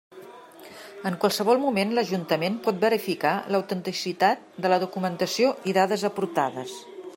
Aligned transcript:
En 1.09 1.17
qualsevol 1.23 1.59
moment 1.65 1.91
l'Ajuntament 1.97 2.57
pot 2.69 2.79
verificar 2.85 3.35
l'autenticitat 3.55 4.51
de 4.65 4.75
la 4.75 4.83
documentació 4.87 5.55
i 5.73 5.79
dades 5.81 6.11
aportades. 6.13 6.79